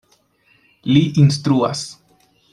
Li 0.95 1.03
instruas. 1.25 1.87